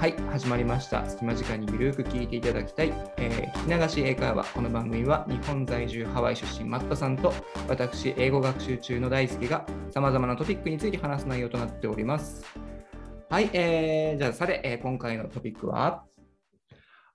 [0.00, 1.06] はい、始まりました。
[1.10, 4.44] 隙間時間にゆるく聞いていただきたい、えー聞き流し英会話。
[4.44, 7.34] この番組は日本在住ハワイ出身マットさんと
[7.68, 12.46] 私、英語学習中の大輔がさまざまなトピックについて話す内容となっております。
[13.28, 16.02] はい、えー、じゃあさて、えー今回のトピックは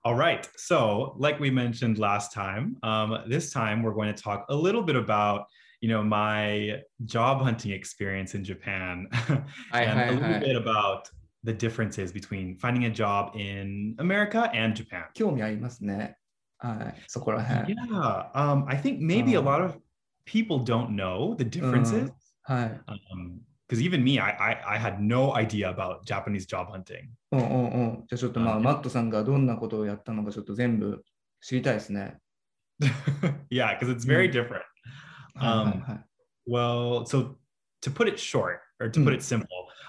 [0.05, 0.49] All right.
[0.57, 4.83] So, like we mentioned last time, um, this time we're going to talk a little
[4.83, 5.45] bit about,
[5.83, 9.09] you know, my job hunting experience in Japan,
[9.71, 10.57] はいは and a いは little bit い。
[10.57, 11.03] about
[11.45, 15.05] the differences between finding a job in America and Japan.
[15.15, 16.17] 興味ありますね。
[16.59, 17.75] はい、そこら辺。
[17.75, 18.31] Yeah.
[18.35, 19.79] Um, I think maybe a Um, lot of
[20.27, 22.11] people don't know the differences.
[22.43, 22.81] はい。
[23.69, 27.11] Because even me, I, I I had no idea about Japanese job hunting.
[27.33, 28.05] うんうんうん。
[28.09, 31.05] じゃあちょっとまあ、うんマットさんがどんなことをやったのかちょっと全部
[31.41, 32.19] 知りたいですね。
[33.51, 34.33] yeah, because it's very Mm.
[34.33, 34.63] different.
[35.37, 36.05] はいはいはい。
[36.51, 37.37] Well, so
[37.83, 39.15] to put it short or to put Mm.
[39.17, 39.47] it simple,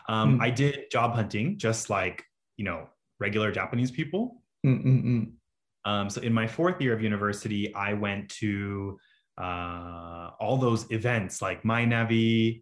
[0.07, 0.41] um, Mm.
[0.41, 2.23] I did job hunting just like,
[2.57, 2.87] you know,
[3.19, 4.41] regular Japanese people.
[4.63, 5.37] うんうんうん。
[5.83, 8.99] Um, so in my fourth year of university, I went to
[9.39, 12.61] uh, all those events like My Navi.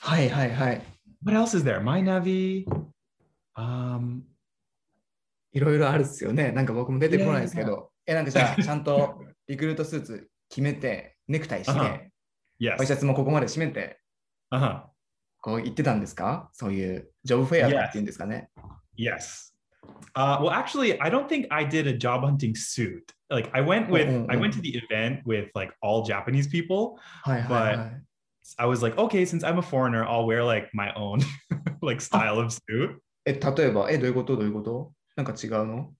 [0.00, 0.82] はいはいはい。
[1.24, 1.80] What else is there?
[1.80, 2.66] My Navi.
[3.56, 4.22] Um,
[5.52, 6.52] いろいろあるっすよね。
[6.52, 7.90] なんか僕も出てこないですけど。
[8.06, 12.10] え、なんかじゃあ、ちゃんとリクルートスーツ決めて、ネクタイして、あはワイ
[12.60, 12.84] yes.
[12.86, 13.98] シャツもここまで締めて、
[14.52, 14.82] Uh-huh.
[15.40, 18.50] こう言ってたんですかそういうジョブフェアっていうんですかね。
[18.98, 19.54] Yes.
[20.14, 23.04] Uh, well, actually, I don't think I did a job hunting suit.
[23.30, 24.56] Like I went with, Mm, mm, I went mm.
[24.56, 26.96] to the event with like all Japanese people.
[27.22, 28.02] はいはいはい。
[28.59, 31.19] I was like, okay, since I'm a foreigner, I'll wear like my own
[31.81, 32.99] like style of suit.
[33.25, 35.93] え、例えば、え、どういうことどういうことなんか違うの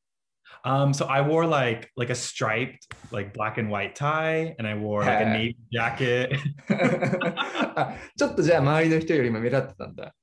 [0.63, 4.75] Um, so I wore like like a striped like black and white tie, and I
[4.75, 5.33] wore like a Huh.
[5.33, 6.37] navy jacket.
[7.75, 10.13] あちょっとじゃあ周りの人よりも目立ってたんだ。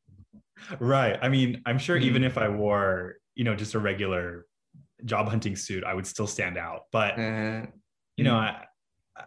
[0.80, 1.18] right.
[1.22, 2.26] I mean, I'm sure even Mm.
[2.30, 4.46] if I wore you know just a regular
[5.04, 6.82] job hunting suit, I would still stand out.
[6.92, 7.68] But え
[8.16, 8.40] you know, Mm.
[8.40, 8.66] I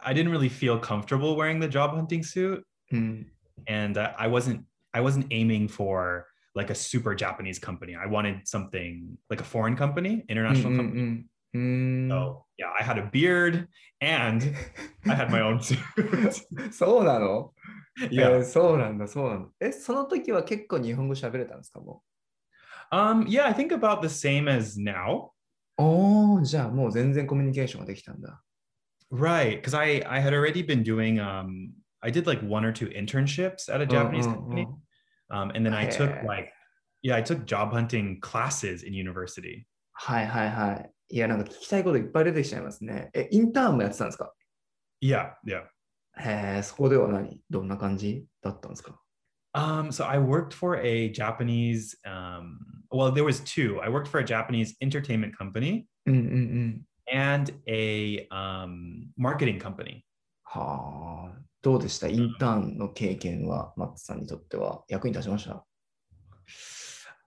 [0.03, 2.63] I didn't really feel comfortable wearing the job hunting suit.
[2.92, 3.26] Mm.
[3.66, 7.94] And uh, I wasn't I wasn't aiming for like a super Japanese company.
[7.94, 11.02] I wanted something like a foreign company, international mm, company.
[11.02, 13.68] Mm, mm, so yeah, I had a beard
[14.00, 14.56] and
[15.06, 15.78] I had my own suit.
[16.72, 17.52] そうなの
[18.10, 18.38] yeah.
[18.38, 19.48] えー、そうなんだ、そうなんだ。
[19.60, 22.02] え、その時は結構日本語喋れたんですかも
[22.90, 25.30] う um, Yeah, I think about the same as now.
[25.76, 28.42] おお、じゃあもう全然コミュニケーションができたんだ。
[29.12, 31.70] Right, because I, I had already been doing um,
[32.01, 34.65] I did like one or two internships at a うん Japanese うんう company.
[34.67, 34.67] ん
[35.31, 36.27] Um, and then I took Hey.
[36.27, 36.51] like
[37.03, 39.65] yeah, I took job hunting classes in university.
[39.93, 40.91] はいはいはい。
[41.09, 43.09] いや、なんか聞きたいこといっぱい出てきちゃいますね。
[43.13, 44.33] え、インターンもやってたんですか
[45.01, 45.63] Yeah, yeah.
[46.17, 48.99] へえ、そこでは何どんな感じだったんですか
[49.53, 52.57] Um, so I worked for a Japanese, um,
[52.91, 53.79] well, there was two.
[53.81, 56.81] I worked for a Japanese entertainment company うんうんうん。
[57.13, 60.03] and a um, marketing company.
[60.43, 65.65] はあ、 どうでしたインターンの経験は、マッツさんにとっては役に立ちました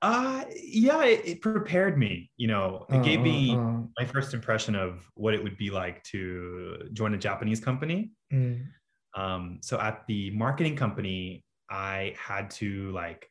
[0.01, 2.31] Uh, yeah, it, it prepared me.
[2.37, 5.71] You know, it gave うん me うん my first impression of what it would be
[5.71, 8.11] like to join a Japanese company.
[8.31, 8.73] うん。
[9.17, 13.29] Um, so at the marketing company, I had to like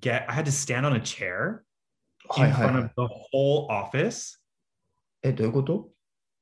[0.00, 1.62] get, I had to stand on a chair
[2.28, 4.40] はい in はい front はい of。the whole office
[5.22, 5.90] え、どういうこと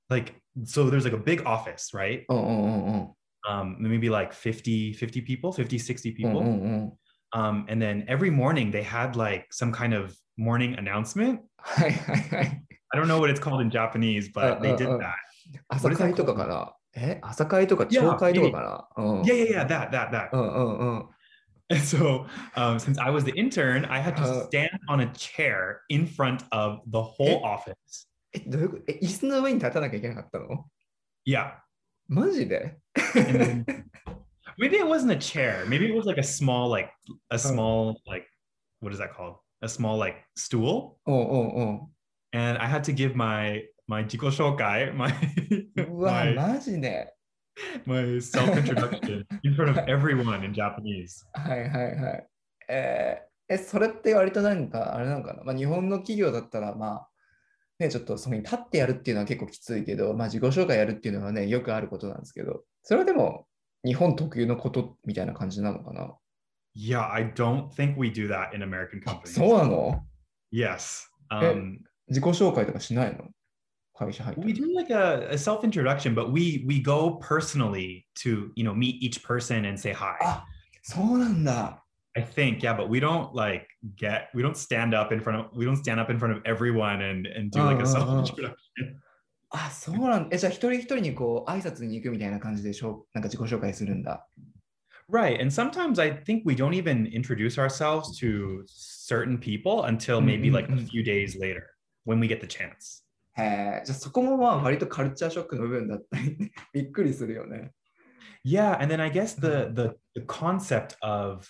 [0.09, 0.33] like
[0.65, 3.15] so there's like a big office right うんうんうんうん。
[3.49, 6.93] um maybe like 50 50 people 50 60うんう people んうん。
[7.35, 12.63] um and then every morning they had like some kind of morning announcement はいはいはい。
[12.95, 14.99] i don't know what it's called in japanese but they did uh, uh.
[14.99, 15.15] that
[15.69, 21.09] 朝会とかかなえ朝会とか朝会とかかなうん yeah yeah yeah that that that うんうんうん。
[21.71, 22.25] and so
[22.57, 24.47] um since i was the intern i had to Uh.
[24.47, 30.66] stand on a chair in front of the whole office え、どういうことえ、椅子の上に立たなきゃいけなかったの
[31.26, 31.54] yeah
[32.08, 32.80] マジで
[33.14, 33.66] then
[34.60, 36.90] maybe it wasn't a chair maybe it was like a small like
[37.30, 38.26] a small like
[38.82, 41.90] what is that called a small like stool おうおうお
[42.34, 45.14] and I had to give my my my
[45.78, 45.82] う。
[45.82, 47.14] うわ、my, マジで
[47.86, 51.24] my self introduction in front of everyone in Japanese.
[51.34, 52.28] はいはいはい。
[52.70, 57.10] えーえ、それって割となんか、あれなのかな、まあ、日本の企業だったら、まあ、
[57.80, 63.48] ね、ちょっとそこに立ってやるっていうのは結構きついけど、まあ、自己紹介やるっていうのはね、よくあることなんですけど、それはでも、
[63.86, 66.16] 日本特有のことみたいな感じなのかな
[66.76, 69.34] Yeah, I don't think we do that in American あ companies.
[69.34, 70.04] そうなの
[70.52, 71.08] Yes.
[71.32, 73.26] Um, 自己紹介とかしないの
[73.94, 78.74] 会社入った We do like a, a self introduction, but we we go personally to you know
[78.74, 80.16] meet each person and say hi.
[80.22, 80.46] あ
[80.82, 81.83] そうなんだ。
[82.17, 85.65] I think yeah, but we don't like get we don't stand up in front of we
[85.65, 88.09] don't stand up in front of everyone and and do like a Uh, uh, self
[88.09, 88.19] uh.
[88.19, 89.01] introduction.
[89.51, 90.37] あそうなんだ。
[90.37, 94.29] えじゃあ一人一人にこう挨拶に行くみたいな感じでしょなんか自己紹介するんだ。
[95.11, 100.51] Right, and sometimes I think we don't even introduce ourselves to certain people until maybe
[100.51, 100.89] like a Mm, mm, mm.
[100.91, 101.63] few days later
[102.05, 103.05] when we get the chance.
[103.39, 107.71] へえ、じゃあそこもまあ割とカルチャーショックの部分だったり、びっくりするよね。
[108.45, 111.49] Yeah, and then I guess the the the concept of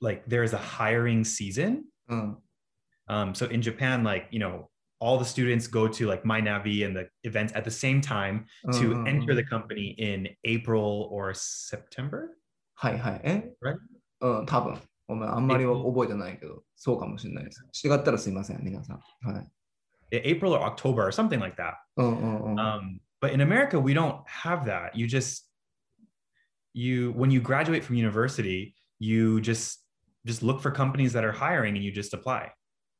[0.00, 1.84] like there's a hiring season.
[2.08, 2.38] うん。
[3.08, 4.68] Um, so in Japan, like you know,
[5.00, 8.72] all the students go to like MyNavi and the events at the same time うん
[8.72, 12.28] to うんうん enter the company in April or September.
[12.74, 13.20] はいはい。
[13.24, 13.78] え Right?
[14.20, 14.78] うん、多分。
[15.06, 17.86] お前あんまり覚えてないけど、そうかもしれないです。
[17.86, 19.00] 違ったらすいません、皆さん。
[19.30, 19.48] はい。
[20.12, 21.74] April or October or something like that.
[21.96, 22.58] うんうんうん。
[22.58, 24.94] Um, but in America, we don't have that.
[24.94, 25.44] You just
[26.72, 29.80] you when you graduate from university, you just
[30.26, 32.50] just look for companies that are hiring and you just apply.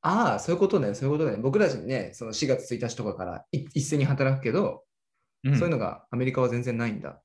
[0.03, 1.37] ああ、そういうことね、そういうことね。
[1.39, 4.85] 僕たちね、その4月1日とかからい一斉に働くけど、
[5.45, 5.57] Mhm.
[5.59, 7.21] そういうのがアメリカは全然ないんだ。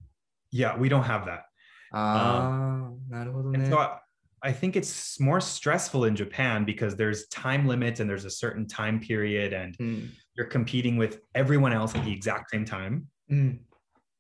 [0.54, 1.44] Yeah, we don't have that.
[1.92, 4.00] ああ、なるほど And ね so。I,
[4.42, 8.66] I think it's more stressful in Japan because there's time limits and there's a certain
[8.66, 10.10] time period and うん。
[10.38, 13.04] you're competing with everyone else at the exact same time.
[13.30, 13.62] うん。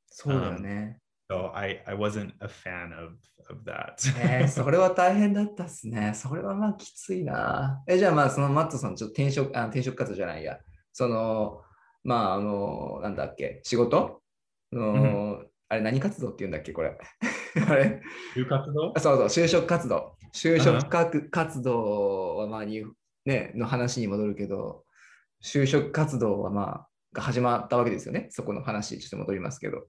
[0.07, 1.00] そうだよね。
[1.35, 3.15] So I, I wasn't a fan of,
[3.51, 3.99] of that.
[4.23, 6.13] えー、それは大変だったっすね。
[6.15, 7.83] それはまあきついな。
[7.89, 10.61] え、じゃあまあそのマットさん、ちょっと転職、あ転職活動じゃないや。
[10.93, 11.63] その、
[12.05, 14.23] まああの、なんだっけ、仕事？
[14.73, 16.97] の、あれ何活動って言うんだっけ、これ？
[17.69, 18.01] あれ
[18.95, 20.17] あそうそう、就職活動。
[20.33, 22.85] 就職か活動はまあに、
[23.25, 24.85] ね、の話に戻るけど、
[25.43, 28.29] 就職活動はまあ、が始まったわけですよね。
[28.31, 29.89] そこの話、ちょっと戻りますけど。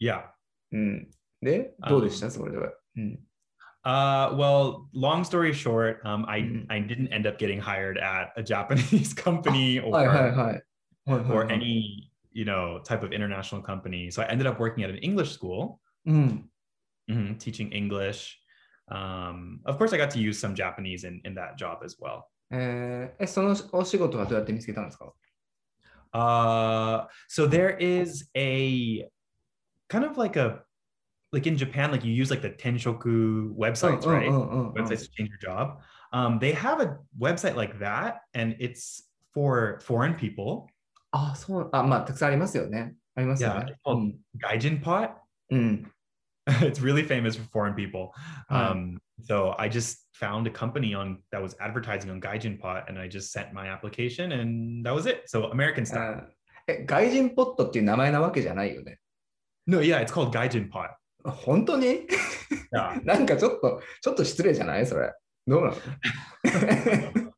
[0.00, 0.37] yeah.
[0.71, 1.11] うん。
[1.41, 2.71] で、どうでしたそれでは。
[2.97, 3.19] うん。
[3.85, 6.65] Uh, well, long story short, um, I, Mhm.
[6.69, 10.65] I didn't end up getting hired at a Japanese company or, はいはいはい。
[11.05, 14.09] はいはいは or い any, you know, type of international company.
[14.09, 16.49] So I ended up working at an English school, うん。
[17.09, 18.39] mhm, teaching English.
[18.89, 22.23] Um, of course, I got to use some Japanese in, in that job as well.
[22.51, 25.11] えーえ、そのお仕事はどうやって見つけたんですか
[26.13, 29.09] Uh, so there is a
[29.88, 30.62] kind of like a
[31.32, 34.28] like in Japan, like you use like the Tenshoku websites, oh, right?
[34.28, 35.80] Oh, oh, websites to change your job.
[36.12, 39.02] Um, they have a website like that, and it's
[39.34, 40.68] for foreign people.
[41.10, 42.94] あ、そう、あ、まあ、たくさんありますよね。
[43.14, 43.76] ありますよね。
[43.84, 45.12] Yeah, it's GaijinPot.
[45.50, 45.92] うん。
[46.62, 48.14] it's really famous for foreign people.
[48.50, 53.06] Um, so I just found a company on that was advertising on GaijinPot, and I
[53.08, 55.28] just sent my application, and that was it.
[55.28, 56.26] So American style.
[56.66, 58.98] え、外人ポットっていう名前なわけじゃないよね。
[59.68, 60.88] no, yeah, it's called GaijinPot.
[61.24, 62.06] 本当に
[62.72, 63.00] Yeah.
[63.04, 65.12] なんかちょっと、ちょっと失礼じゃないそれ。
[65.46, 65.76] どうなの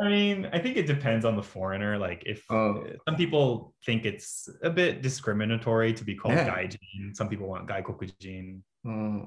[0.00, 1.98] I mean, I think it depends on the foreigner.
[1.98, 2.84] Like, if Oh.
[3.06, 6.48] some people think it's a bit discriminatory to be called Yeah.
[6.48, 8.62] gaijin, some people want gaikokujin.
[8.84, 9.26] Hmm.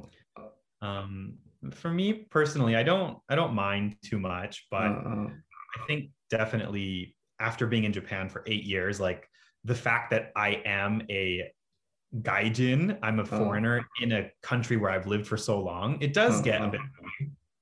[0.81, 1.37] Um,
[1.71, 5.27] for me personally, I don't, I don't mind too much, but uh-uh.
[5.29, 9.29] I think definitely after being in Japan for eight years, like
[9.63, 11.51] the fact that I am a
[12.21, 13.25] gaijin, I'm a Oh.
[13.25, 16.65] foreigner in a country where I've lived for so long, it does Oh, get oh.
[16.65, 16.81] a bit.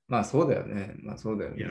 [0.08, 0.96] まあそうだよね。
[1.02, 1.66] まあそうだよね。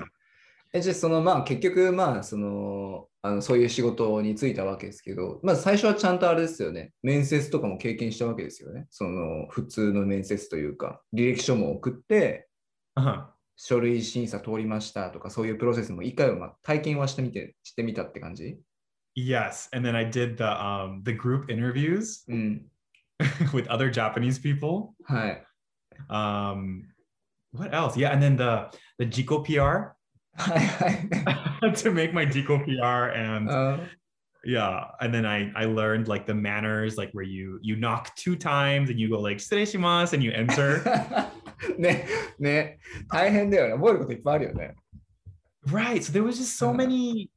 [0.72, 6.92] え、じゃあそのまあ結局まあその、あのそういう仕事に就いたわけですけど、まず最初はちゃんとあれですよね。
[7.02, 8.86] 面接とかも経験したわけですよね。
[8.90, 12.48] その普通の面接というか、履歴書も送って、
[12.96, 13.26] Uh-huh.
[13.56, 18.58] 書類審査通りましたとか、そういうプロセスも一回はまあ体験はしてみて、してみたって感じ
[19.14, 22.66] ？Yes, and then I did the um the group interviews うん。
[23.52, 24.94] with other Japanese people.
[25.08, 25.40] Hi.
[26.10, 26.88] Um,
[27.52, 27.96] what else?
[27.96, 29.96] Yeah, and then the the Jiko PR.
[31.76, 33.78] to make my Jiko PR and uh,
[34.44, 38.34] yeah, and then I I learned like the manners, like where you you knock two
[38.34, 40.82] times and you go like shimasu and you enter.
[45.68, 46.02] right.
[46.02, 46.74] So there was just so uh.
[46.74, 47.30] many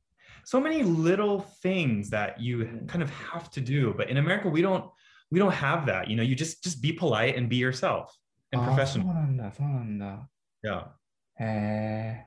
[0.46, 2.88] so many little things that you mm.
[2.88, 3.94] kind of have to do.
[3.96, 4.90] But in America, we don't
[5.35, 6.09] we don't have that.
[6.09, 8.07] You know, you just just be polite and be yourself
[8.53, 9.15] and あーそう professional.
[9.15, 10.29] なんだ、そうなんだ。
[10.65, 10.89] Yeah.
[11.39, 12.27] へ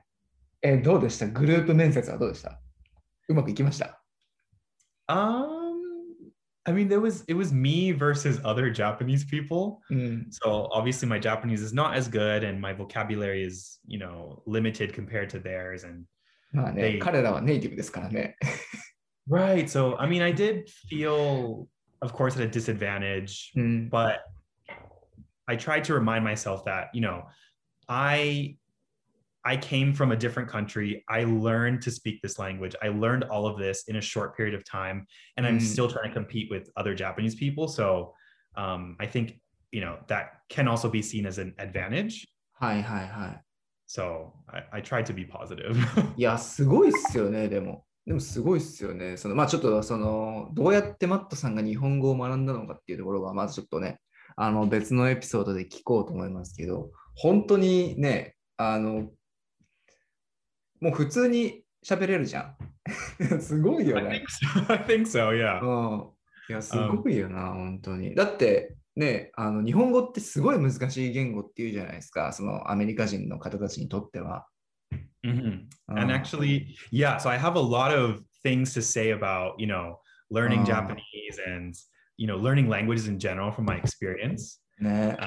[0.62, 2.60] え、どうでしたグループ面接はどうでした
[3.28, 4.00] うまくいきました
[5.06, 5.74] Um,
[6.64, 9.80] I mean, there was it was me versus other Japanese people.
[9.90, 10.26] うん。
[10.30, 14.94] So obviously, my Japanese is not as good, and my vocabulary is you know limited
[14.94, 15.86] compared to theirs.
[15.86, 16.06] And
[16.52, 18.36] まあね、で彼らはネイティブですからね。
[19.28, 19.68] Right.
[19.68, 21.66] So, I mean, I did feel,
[22.00, 23.90] of course, at a disadvantage, うん。
[23.90, 24.18] but
[25.46, 27.24] I tried to remind myself that, you know,
[27.88, 28.56] I
[29.46, 31.04] I came from a different country.
[31.06, 32.74] I learned to speak this language.
[32.82, 35.60] I learned all of this in a short period of time, and I'm Mm.
[35.60, 37.68] still trying to compete with other Japanese people.
[37.68, 38.14] So,
[38.56, 39.38] um, I think
[39.70, 42.26] you know that can also be seen as an advantage.
[42.58, 43.44] はいはいはい。
[43.86, 45.76] So, I, I tried to be positive.
[46.16, 47.84] いや、すごいっすよね、でも。
[48.09, 49.17] でもすごいっすよね。
[49.17, 53.99] そのまあちょっとその、どうやってマットさんが日本語を学んだのかっていうところが、まずちょっとね、
[54.35, 59.11] あの別のエピソードで聞こうと思いますけど、本当にね、あの、
[60.81, 62.55] もう普通に喋れるじゃん。
[63.41, 64.65] すごいよ I ね think。
[64.65, 64.73] so.
[64.73, 65.29] I think so.
[65.29, 65.63] Yeah.
[65.63, 66.09] うん。
[66.49, 68.15] いや、すごいよな、本当に。
[68.15, 74.47] だって、ね、あの日本語ってすごい難しい言語っていうじゃないですか、そのアメリカ人の方たちにとっては。
[75.23, 77.17] Hmm うん And actually, yeah.
[77.17, 79.97] So I have a lot of things to say about you know
[80.31, 80.65] learning Oh.
[80.65, 81.73] Japanese and
[82.17, 84.59] you know learning languages in general from my experience.
[84.79, 85.17] ね。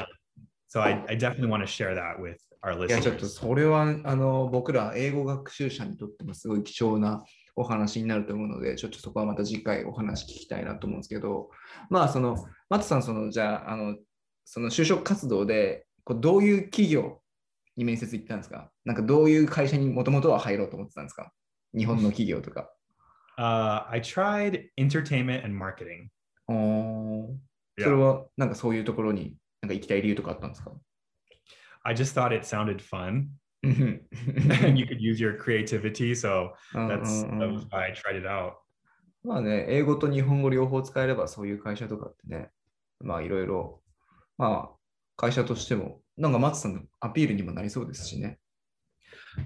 [0.69, 7.23] So I, I definitely want to share that with our いや、ちょっと.それはあの僕ら英語学習者にとってもすごい貴重な
[7.55, 11.51] お話になると思うので、ちょっとそこはまた次回お話聞きたいなと思うんですけど、
[11.91, 13.97] まあ、その、マトさん、その、じゃあ、あの、
[14.47, 17.21] その就職活動で、こうどういう企業
[17.76, 18.71] に面接行ったんですか？
[18.85, 21.33] なんかどういう会社にもともとは入ろうと思ってたんですか？
[21.76, 22.71] 日本の企業とか。
[23.38, 26.09] Uh, I tried entertainment and marketing.
[26.49, 27.35] おー
[27.79, 30.73] そ.れはなんかそういうところになんか行きたい理由とかあったんですか
[31.83, 33.29] ？I just thought it sounded fun
[33.62, 34.07] うん
[34.67, 36.11] and you could use your creativity.
[36.14, 37.25] So that's
[37.71, 38.55] why I tried it out.
[39.25, 42.50] まあね、英語と日本語両方使えればそういう会社とかってね、
[43.00, 43.81] まあいろいろ、
[44.37, 44.76] まあ
[45.17, 48.38] 会社としても、なんか松さんのアピールにもなりそうですしね。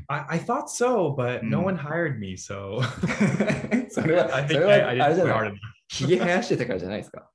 [0.09, 1.65] I, I thought so, but no Mm.
[1.65, 2.37] one hired me.
[2.37, 2.81] So
[3.89, 5.55] それは、それはあれじゃない。
[5.89, 7.31] ひげ生やしてたからじゃないですか。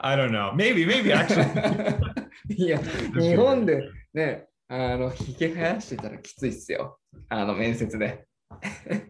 [0.00, 0.52] I don't know.
[0.52, 1.98] Maybe, maybe actually.
[2.48, 3.82] いや、日本で
[4.12, 6.98] ね、あの、ひげ生やしてたらきついっすよ。
[7.30, 8.26] あの、面接で。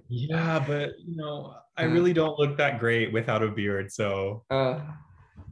[0.09, 1.91] yeah, but you know, I Uh.
[1.93, 3.91] really don't look that great without a beard.
[3.91, 5.01] So あ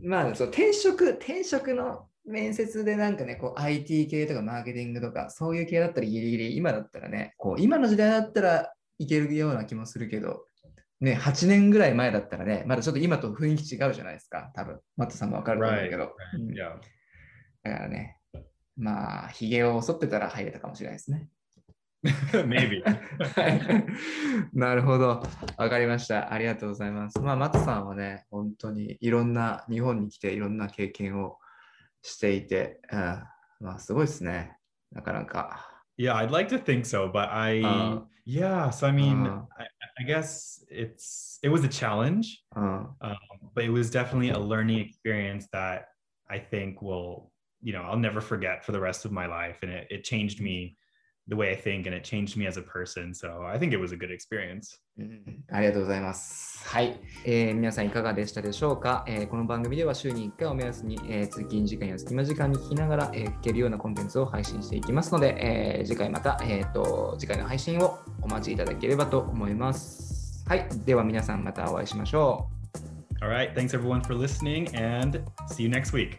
[0.00, 10.46] まあそう転職、転職の面接でなんかね、こう IT 系とかマーケティングとか、そういう系だったらギリギリ、今だったらね、こう今の時代だったらいけるような気もするけど、
[11.00, 16.14] ね、8年ぐらい前だったらね、まだちょっと今と雰囲気違うじゃないですか、多分マットさんもわかると思うけど。
[16.34, 16.78] うん yeah.
[17.62, 18.18] だからね、
[18.76, 21.28] まあ、ひげを剃ってたら入れたかもしれないですね。
[22.32, 22.82] maybe.
[22.82, 25.22] は いなるほど。
[25.56, 26.32] わかりました。
[26.32, 27.20] ありがとうございます。
[27.20, 31.38] まあ、マトさんはね、本当にいろんな、日本に来ていろんな経験を
[32.01, 33.00] していて、うん、
[33.59, 34.57] まあ、すごいですね。
[34.91, 35.83] なかなか。
[35.97, 38.01] Yeah, I'd like to think so, but I Uh.
[38.25, 38.69] yeah.
[38.69, 39.45] So I mean, Uh.
[39.57, 39.67] I,
[40.00, 43.17] I guess it's it was a challenge, うん、 um,
[43.55, 45.88] but it was definitely a learning experience that
[46.29, 47.31] I think will
[47.63, 50.39] you know I'll never forget for the rest of my life, and it, it changed
[50.39, 50.77] me
[51.28, 53.14] the way I think, and it changed me as a person.
[53.14, 54.80] So I think it was a good experience.
[54.98, 56.62] うんありがとうございます。
[56.68, 70.44] はい、えー皆さんいかがでしたでしょうか、えーこの番組では週に1回を目安に、えー通勤時間や隙間時間に聞きながら、えー聞けるようなコンテンツを配信していきますので、えー次回また、えーと、次回の配信をお待ちいただければと思います。
[70.46, 73.24] はい、では皆さんまたお会いしましょう。
[73.24, 76.18] All right, thanks everyone for listening, and see you next week.